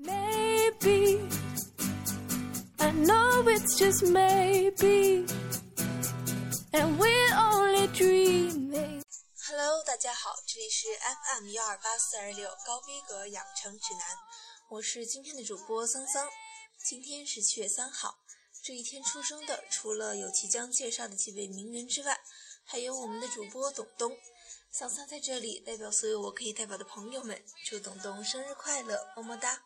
[0.00, 1.28] Maybe
[2.78, 5.26] I know it's just maybe,
[6.72, 9.02] and we're only dreaming.
[9.48, 14.16] Hello，大家好，这里是 FM 幺二八四二六高逼格养成指南，
[14.68, 16.28] 我是今天的主播桑桑。
[16.84, 18.20] 今天是七月三号，
[18.62, 22.20] 这一天出生的，除了有即将介绍的几位名人之外，
[22.64, 24.16] 还有我们的主播董东。
[24.70, 29.60] 桑桑在这里代表所有我可以代表的朋友们，祝董东生日快乐，么么哒。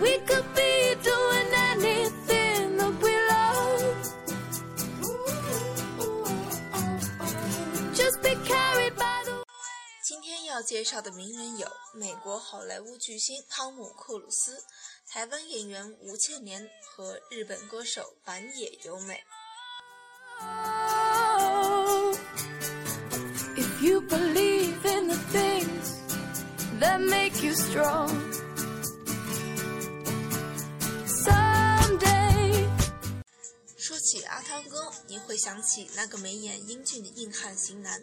[0.00, 3.94] We could be doing anything that we love.
[7.94, 9.44] Just be carried by the
[10.02, 14.64] 今天要介绍的名人有美国好莱坞巨星汤姆·克鲁斯、
[15.08, 19.22] 台湾演员吴倩莲和日本歌手板野友美。
[23.56, 26.00] If you believe in the things
[26.80, 28.43] that make you strong.
[33.86, 38.02] 说起阿汤哥，你会想起那个眉眼英俊的硬汉型男，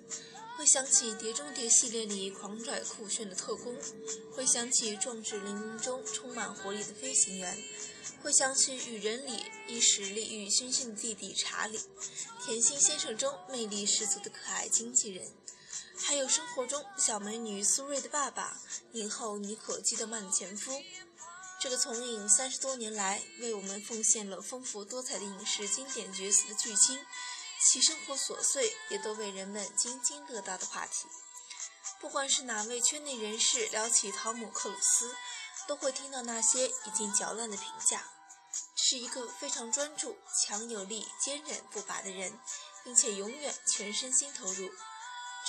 [0.56, 3.76] 会想起《碟中谍》系列里狂拽酷炫的特工，
[4.32, 7.58] 会想起《壮志凌云》中充满活力的飞行员，
[8.22, 11.80] 会想起《雨人》里一时利欲熏心的弟弟查理，
[12.46, 15.28] 《甜心先生》中魅力十足的可爱经纪人，
[15.98, 20.80] 还有生活中小美女苏芮的爸爸，影后妮可基德曼的前夫。
[21.62, 27.06] 这个从影三十多年来，为我们奉献了丰富多彩的影视经典角色的巨星，
[27.64, 31.08] 其生活琐碎也都为人们津津乐道的话题。
[32.00, 35.16] 不管是哪位圈内人士聊起汤姆·克鲁斯，
[35.68, 38.04] 都会听到那些已经嚼烂的评价。
[38.76, 42.40] 是一个非常专注、强有力、坚韧不拔的人，
[42.84, 44.68] 并且永远全身心投入。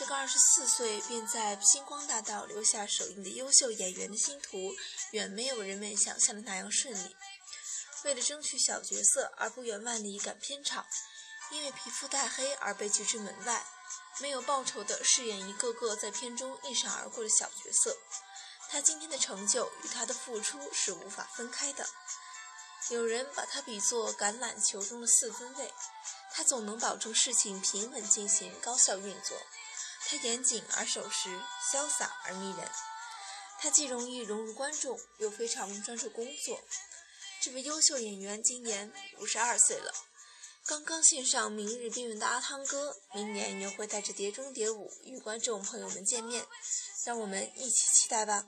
[0.02, 4.74] 这个二十四岁便在星光大道留下手印的优秀演员的星途，
[5.12, 7.16] 远没有人们想象的那样顺利。
[8.02, 10.84] 为了争取小角色而不远万里赶片场，
[11.52, 13.64] 因为皮肤太黑而被拒之门外，
[14.18, 17.96] 没有报酬的饰演一个个在片中一闪而过的小角色。
[18.68, 21.86] 他今天的成就与他的付出是无法分开的。
[22.88, 25.72] 有人把他比作橄榄球中的四分卫，
[26.32, 29.40] 他总能保证事情平稳进行，高效运作。
[30.06, 31.28] 他严谨而守时，
[31.72, 32.68] 潇洒而迷人。
[33.58, 36.60] 他既容易融入观众，又非常专注工作。
[37.40, 39.94] 这位优秀演员今年五十二岁了，
[40.66, 46.44] 刚刚献上《明日边缘》的阿汤哥，明年又会带着《碟中谍五》与观众朋友们见面，
[47.04, 48.46] 让我们一起期待吧。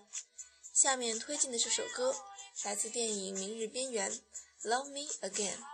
[0.72, 2.14] 下面推荐的这首歌
[2.64, 4.12] 来自电影《明日边缘》
[4.62, 5.73] ，Love Me Again。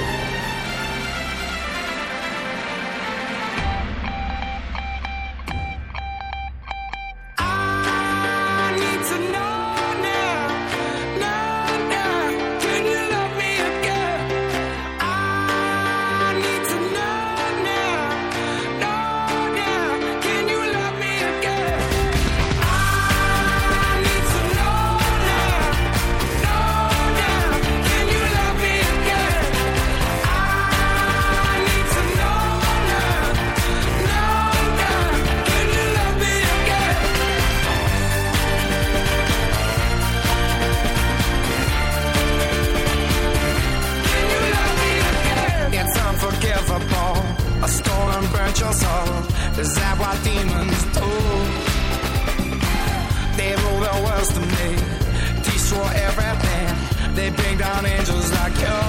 [57.21, 58.80] They bring down angels like you.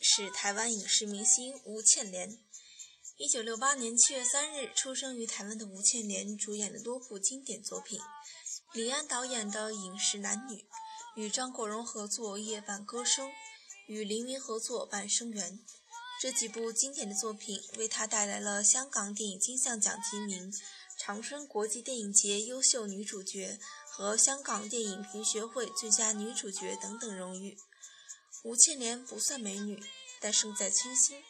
[0.00, 2.38] 是台湾影视明星吴倩莲。
[3.16, 7.98] 一九六八年七月三日出生于台湾的吴倩莲，主演了多部经典作品。
[8.74, 10.54] 李安导演的《饮食男女》，
[11.16, 13.30] 与张国荣合作夜半歌声，
[13.86, 15.58] 与黎明合作半生缘。
[16.20, 20.52] 这几部经典的作品为他带来了香港电影金像奖提名、
[20.98, 23.58] 长春国际电影节优秀女主角
[23.88, 27.58] 和香港电影评学会最佳女主角等等荣誉。
[28.42, 29.82] 吴倩莲不算美女，
[30.20, 31.22] 但胜在清新。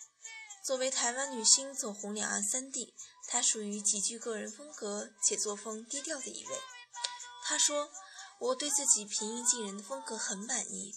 [0.65, 2.95] 作为台湾女星走红两岸三地，
[3.27, 6.59] 她属于极具个人风格且作风低调的一位。
[7.45, 7.91] 她说
[8.41, 10.93] ：“我对自己平易近人的风格很满意，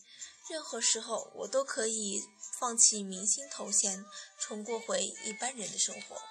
[0.50, 2.22] 任何时候我都可以
[2.60, 4.04] 放弃明星头衔，
[4.40, 6.22] 重过回一般人的生活。”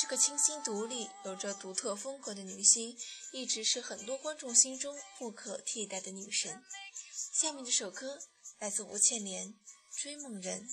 [0.00, 2.98] 这个清新独立、有着独特风格的女星，
[3.32, 6.64] 一直是很多观众心中不可替代的女神。
[7.32, 8.18] 下面这首歌
[8.62, 9.48] 来自吴倩莲，
[9.90, 10.68] 《追梦人》。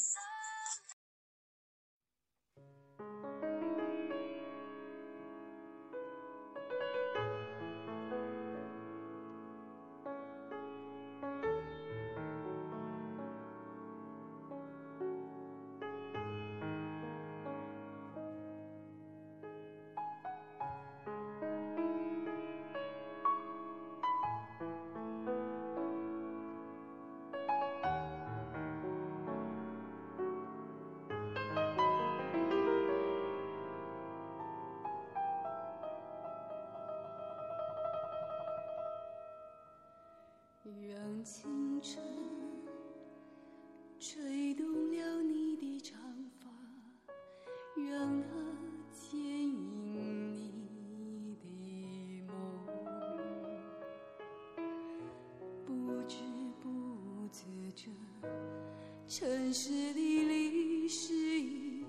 [59.19, 61.83] 城市的历史已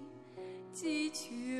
[0.72, 1.59] 记取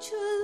[0.00, 0.39] truth.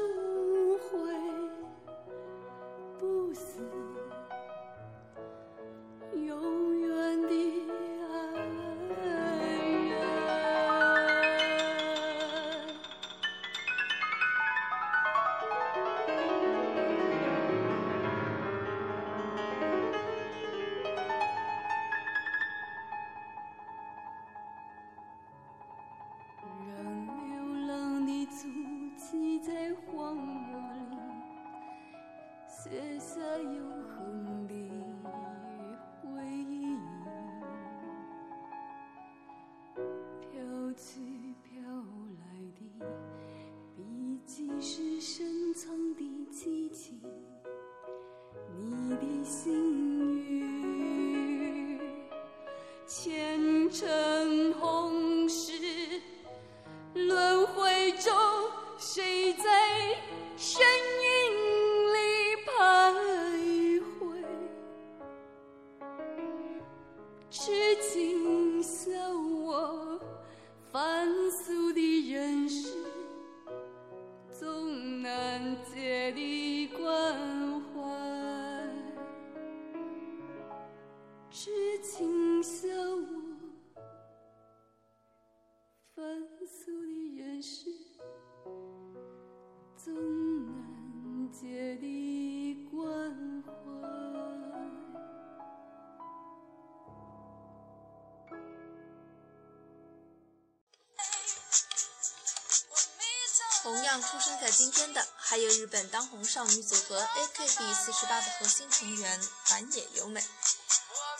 [104.02, 110.24] 出生在今天的，还有日本当红少女组合 AKB 四十八的核心成员板野友美。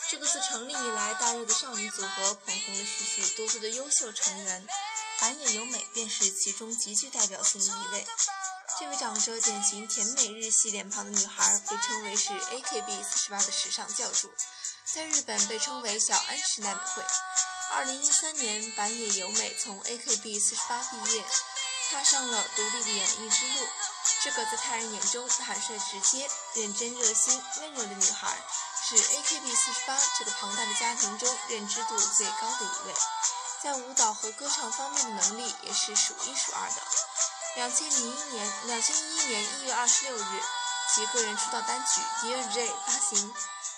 [0.09, 4.67] 这个自成立以来大热的少女组合，捧红了许许多多的优秀成员，
[5.19, 8.07] 板野友美便是其中极具代表性的一位。
[8.79, 14.31] 这位长着典型甜美日系脸庞的女孩，被称为是 AKB 四十八的时尚教主，
[14.93, 17.03] 在日本被称为小安室奈美惠。
[17.71, 21.25] 二零一三年，板野由美从 AKB 四十八毕业，
[21.89, 23.67] 踏上了独立的演艺之路。
[24.23, 28.41] 这个在他人眼中坦率直接、认真热心、温柔的女孩，
[28.87, 32.93] 是 AKB 四十八这个庞大的家庭中认知度最高的一位，
[33.61, 36.81] 在舞蹈和歌唱方面的能力也是数一数二的。
[37.55, 40.41] 两千零一年，两千一一年一月二十六日，
[40.93, 43.33] 其个人出道单曲《Dear J》发行，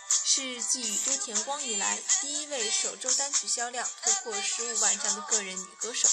[0.10, 6.08] 是继宇多田光以来第一位首周单曲销量突破十五万张的个人女歌手。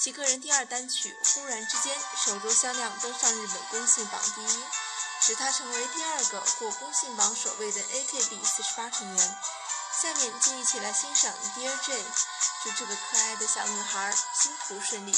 [0.00, 4.64] 其个人第二单曲《忽然之间》首周销量登上日本公信榜第一，
[5.20, 9.36] 使她成为第二个过公信榜首位的 AKB 四十八成员。
[10.00, 12.02] 下面就一起来欣赏《Dear J》，
[12.62, 15.14] 祝这个可爱的小女孩星途顺利。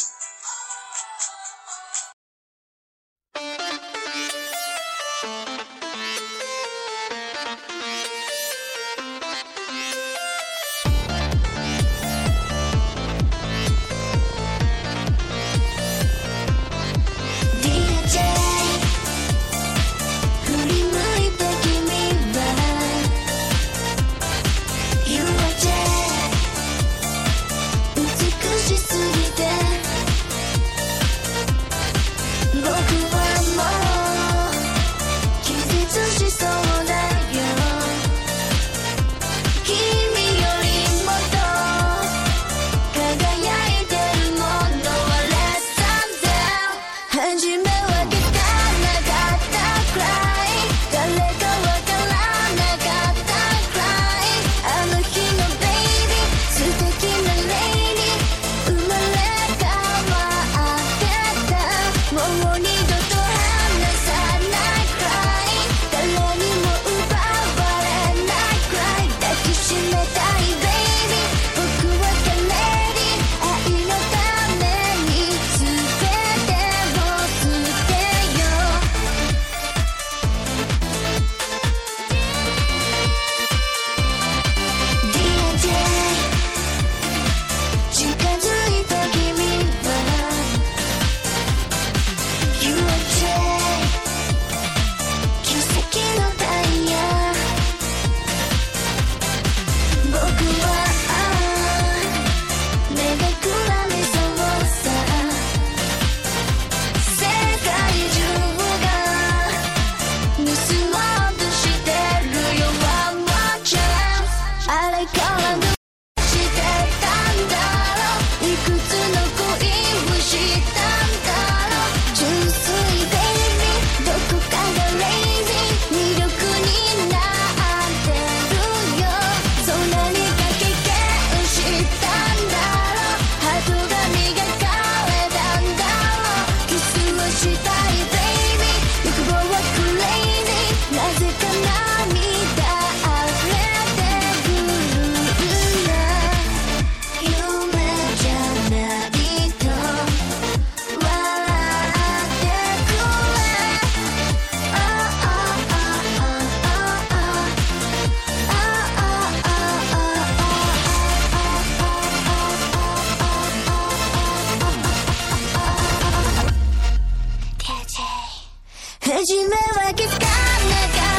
[169.55, 171.12] never get scared, nigga.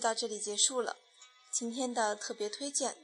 [0.00, 0.96] 就到这里结束了。
[1.52, 2.94] 今天的特别推荐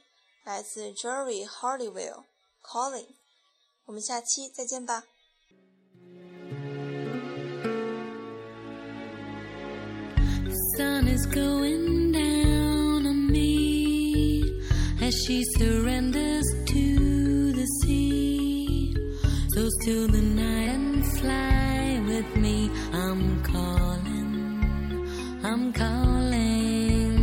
[0.43, 2.23] 来自 Jerry Halliwell
[2.63, 3.05] Calling，
[3.85, 5.03] 我们下期再见吧。
[10.75, 14.41] Sun is going down on me
[14.99, 18.91] as she surrenders to the sea.
[19.53, 22.71] So still the night and fly with me.
[22.91, 24.36] I'm calling,
[25.49, 27.13] I'm calling.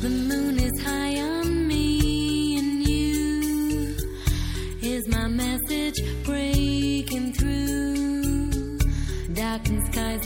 [0.00, 3.96] The moon is high on me and you.
[4.82, 5.94] Is my message
[6.24, 8.78] breaking through?
[9.34, 10.16] Darkened sky